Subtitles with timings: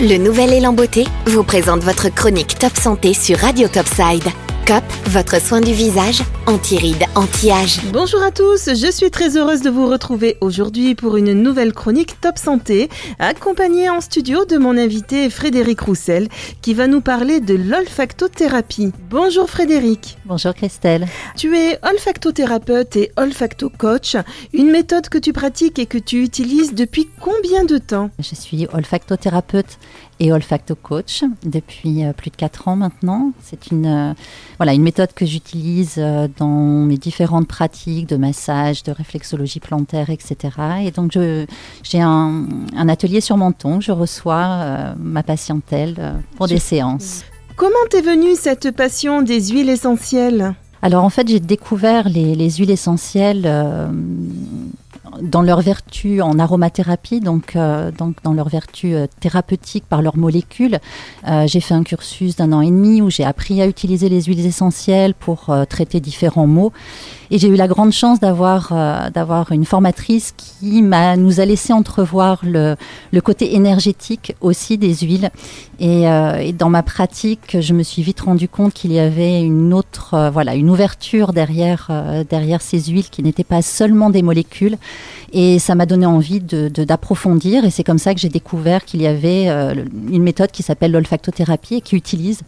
[0.00, 4.45] Le nouvel élan beauté, vous présente votre chronique Top Santé sur Radio Topside.
[4.66, 7.82] COP, votre soin du visage, anti-rides, anti-âge.
[7.92, 12.20] Bonjour à tous, je suis très heureuse de vous retrouver aujourd'hui pour une nouvelle chronique
[12.20, 12.88] Top Santé,
[13.20, 16.26] accompagnée en studio de mon invité Frédéric Roussel,
[16.62, 18.90] qui va nous parler de l'olfactothérapie.
[19.08, 20.18] Bonjour Frédéric.
[20.24, 21.06] Bonjour Christelle.
[21.36, 24.16] Tu es olfactothérapeute et olfactocoach,
[24.52, 28.10] une méthode que tu pratiques et que tu utilises depuis combien de temps?
[28.18, 29.78] Je suis olfactothérapeute
[30.20, 33.32] et olfactocoach depuis euh, plus de 4 ans maintenant.
[33.42, 34.14] C'est une, euh,
[34.58, 40.10] voilà, une méthode que j'utilise euh, dans mes différentes pratiques de massage, de réflexologie plantaire,
[40.10, 40.36] etc.
[40.82, 41.18] Et donc
[41.82, 47.22] j'ai un, un, atelier sur Menton, je reçois ma patientèle pour des séances.
[47.56, 50.54] Comment t'es venue cette passion des huiles essentielles?
[50.82, 53.46] Alors en fait, j'ai découvert les, les, huiles essentielles
[55.22, 60.16] dans leur vertu en aromathérapie, donc, euh, donc dans leur vertu euh, thérapeutique par leurs
[60.16, 60.78] molécules.
[61.28, 64.22] Euh, j'ai fait un cursus d'un an et demi où j'ai appris à utiliser les
[64.22, 66.72] huiles essentielles pour traiter différents maux.
[67.30, 68.72] Et j'ai eu la grande chance d'avoir
[69.12, 72.76] d'avoir une formatrice qui m'a nous a laissé entrevoir le,
[73.12, 75.30] le côté énergétique aussi des huiles.
[75.80, 79.74] Et, et, dans ma pratique, je me suis vite rendu compte qu'il y avait une
[79.74, 81.90] autre voilà une ouverture derrière
[82.30, 84.78] derrière ces huiles qui n'étaient pas seulement des molécules,
[85.32, 87.62] et ça m'a donné envie d'approfondir.
[87.62, 89.74] De, et c'est comme ça que j'ai découvert qu'il y avait euh,
[90.10, 92.40] une méthode qui s'appelle l'olfactothérapie et qui utilise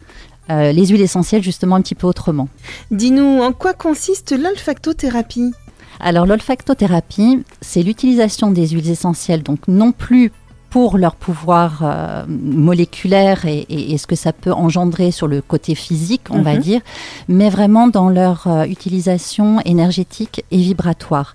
[0.50, 2.48] euh, les huiles essentielles justement un petit peu autrement.
[2.91, 5.53] Dis-nous, en quoi consiste l'olfactothérapie?
[6.00, 10.33] Alors l'olfactothérapie, c'est l'utilisation des huiles essentielles, donc non plus
[10.70, 15.75] pour leur pouvoir euh, moléculaire et, et, ce que ça peut engendrer sur le côté
[15.75, 16.61] physique, on va mhm.
[16.61, 16.81] dire,
[17.27, 21.34] mais vraiment dans leur utilisation énergétique et vibratoire.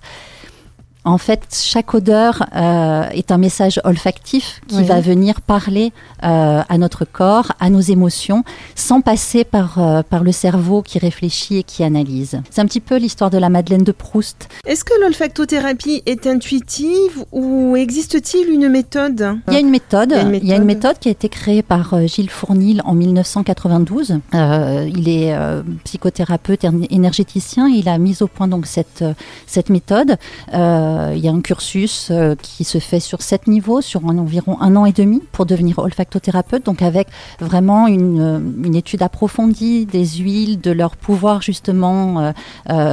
[1.06, 6.78] En fait, chaque odeur euh, est un message olfactif qui va venir parler euh, à
[6.78, 8.42] notre corps, à nos émotions,
[8.74, 12.40] sans passer par, euh, par le cerveau qui réfléchit et qui analyse.
[12.48, 14.48] C'est un petit peu l'histoire de la Madeleine de Proust.
[14.66, 19.36] Est-ce que l'olfactothérapie est intuitive ou existe-t-il une méthode?
[19.48, 20.14] Il y a une méthode.
[20.32, 24.20] Il y a une méthode, qui a été créée par Gilles Fournil en 1992.
[24.32, 25.36] il est
[25.84, 27.68] psychothérapeute énergéticien.
[27.68, 29.04] Il a mis au point donc cette,
[29.46, 30.16] cette méthode.
[30.54, 34.60] Euh, il y a un cursus euh, qui se fait sur sept niveaux, sur environ
[34.60, 37.08] un an et demi pour devenir olfactothérapeute, donc avec
[37.40, 42.32] vraiment une, euh, une étude approfondie des huiles, de leur pouvoir justement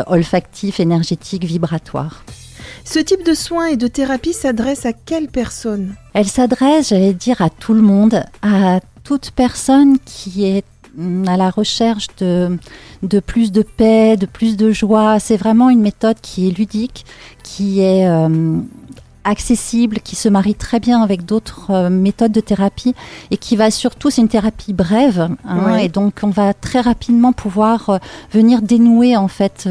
[0.07, 2.23] olfactif, énergétique, vibratoire.
[2.83, 5.95] Ce type de soins et de thérapie s'adresse à quelle personne?
[6.13, 10.63] Elle s'adresse, j'allais dire, à tout le monde, à toute personne qui est
[11.27, 12.57] à la recherche de,
[13.03, 15.19] de plus de paix, de plus de joie.
[15.19, 17.05] C'est vraiment une méthode qui est ludique,
[17.43, 18.57] qui est euh,
[19.23, 22.93] accessible, qui se marie très bien avec d'autres euh, méthodes de thérapie
[23.29, 27.31] et qui va surtout, c'est une thérapie brève hein, et donc on va très rapidement
[27.31, 27.97] pouvoir euh,
[28.33, 29.69] venir dénouer en fait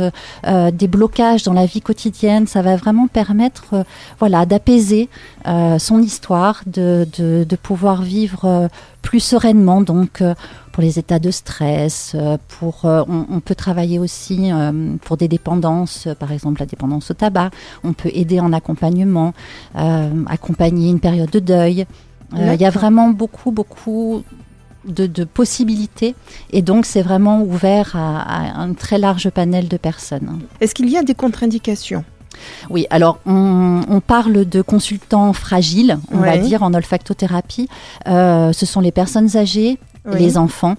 [0.72, 2.46] des blocages dans la vie quotidienne.
[2.46, 3.84] Ça va vraiment permettre,
[4.18, 5.08] voilà, d'apaiser
[5.44, 8.68] son histoire, de, de, de, pouvoir vivre
[9.02, 9.80] plus sereinement.
[9.80, 10.22] Donc
[10.72, 15.28] pour les états de stress, euh, pour, euh, on, peut travailler aussi euh, pour des
[15.28, 17.50] dépendances, par exemple la dépendance au tabac.
[17.84, 19.32] On peut aider en accompagnement,
[19.74, 21.86] accompagner une période de deuil.
[22.36, 24.22] Il y a vraiment beaucoup, beaucoup
[24.86, 26.14] de, possibilités
[26.52, 30.40] et donc c'est vraiment ouvert à, un très large panel de personnes.
[30.60, 32.04] Est-ce qu'il y a des contre-indications?
[32.70, 37.68] Oui, alors on, parle de consultants fragiles, on va dire, en olfactothérapie.
[38.06, 40.76] ce sont les personnes âgées, les enfants.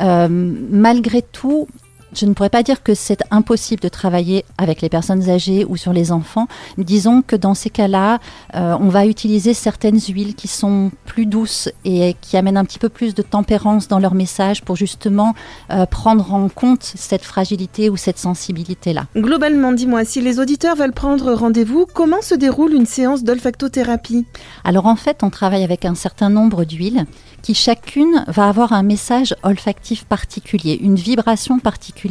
[0.00, 1.68] Euh, malgré tout,
[2.16, 5.76] je ne pourrais pas dire que c'est impossible de travailler avec les personnes âgées ou
[5.76, 6.46] sur les enfants.
[6.78, 8.18] Disons que dans ces cas-là,
[8.54, 12.78] euh, on va utiliser certaines huiles qui sont plus douces et qui amènent un petit
[12.78, 15.34] peu plus de tempérance dans leur message pour justement
[15.70, 19.06] euh, prendre en compte cette fragilité ou cette sensibilité-là.
[19.16, 24.24] Globalement, dis-moi, si les auditeurs veulent prendre rendez-vous, comment se déroule une séance d'olfactothérapie?
[24.62, 27.06] Alors en fait, on travaille avec un certain nombre d'huiles
[27.42, 32.03] qui chacune va avoir un message olfactif particulier, une vibration particulière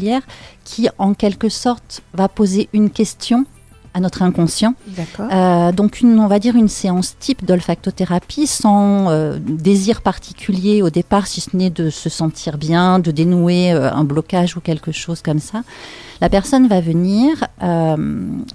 [0.63, 3.45] qui en quelque sorte va poser une question
[3.93, 4.73] à notre inconscient.
[5.19, 10.89] Euh, donc une, on va dire une séance type d'olfactothérapie sans euh, désir particulier au
[10.89, 14.91] départ, si ce n'est de se sentir bien, de dénouer euh, un blocage ou quelque
[14.91, 15.63] chose comme ça.
[16.21, 17.47] La personne va venir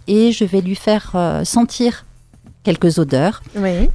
[0.06, 1.14] et je vais lui faire
[1.44, 2.06] sentir
[2.62, 3.42] quelques odeurs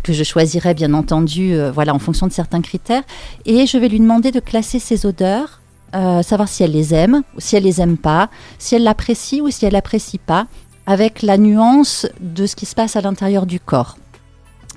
[0.03, 3.01] que je choisirai bien entendu voilà en fonction de certains critères
[3.45, 5.62] et je vais lui demander de classer ces odeurs
[5.93, 9.41] euh, savoir si elle les aime ou si elle les aime pas si elle l'apprécie
[9.41, 10.47] ou si elle l'apprécie pas
[10.85, 13.97] avec la nuance de ce qui se passe à l'intérieur du corps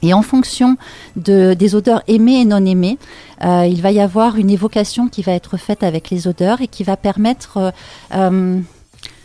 [0.02, 0.76] Et en fonction
[1.16, 2.98] de, des odeurs aimées et non aimées,
[3.44, 6.68] euh, il va y avoir une évocation qui va être faite avec les odeurs et
[6.68, 7.72] qui va permettre
[8.14, 8.60] euh,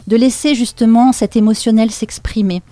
[0.07, 2.63] de laisser justement cet émotionnel s'exprimer.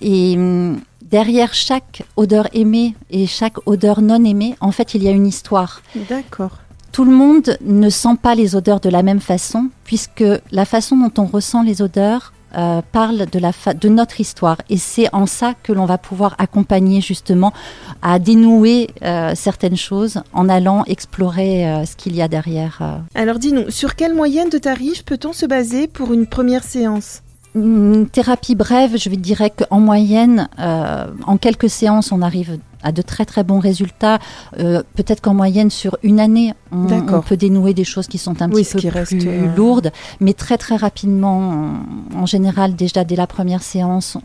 [0.00, 5.08] Et hum, derrière chaque odeur aimée et chaque odeur non aimée, en fait, il y
[5.08, 5.82] a une histoire.
[6.08, 6.58] D'accord.
[6.92, 10.96] Tout le monde ne sent pas les odeurs de la même façon, puisque la façon
[10.98, 14.58] dont on ressent les odeurs euh, parle de, la de notre histoire.
[14.68, 17.54] Et c'est en ça que l'on va pouvoir accompagner justement
[18.02, 23.00] à dénouer euh, certaines choses en allant explorer euh, ce qu'il y a derrière.
[23.14, 27.22] Alors dis-nous, sur quelle moyenne de tarif peut-on se baser pour une première séance?
[27.54, 33.24] Une thérapie brève, je dirais qu'en moyenne, en quelques séances, on arrive à de très
[33.24, 34.18] très bons résultats.
[34.58, 38.48] Euh, peut-être qu'en moyenne sur une année, on, peut dénouer des choses qui sont un
[38.48, 41.74] petit peu plus euh, lourdes, mais très très rapidement,
[42.16, 44.16] en, général déjà dès la première séance,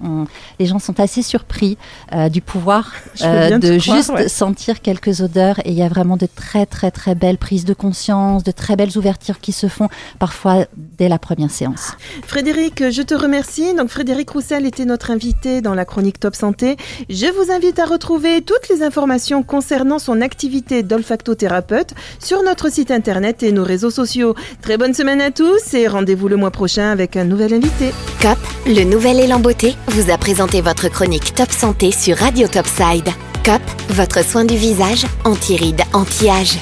[0.60, 1.78] les gens sont assez surpris
[2.14, 6.66] euh, du pouvoir de juste sentir quelques odeurs et il y a vraiment de très
[6.66, 9.90] très très belles prises de conscience, de très belles ouvertures qui se font
[10.20, 10.66] parfois
[10.98, 11.94] dès la première séance.
[12.26, 13.74] Frédéric, je te remercie.
[13.76, 16.78] Donc Frédéric Roussel était notre invité dans la chronique Top Santé.
[17.10, 22.90] Je vous invite à retrouver toutes les informations concernant son activité d'olfactothérapeute sur notre site
[22.90, 24.36] internet et nos réseaux sociaux.
[24.62, 27.92] Très bonne semaine à tous et rendez-vous le mois prochain avec un nouvel invité.
[28.22, 33.10] COP, le nouvel élan beauté, vous a présenté votre chronique Top Santé sur Radio Topside.
[33.44, 36.58] COP, votre soin du visage, anti-rides, anti-âge.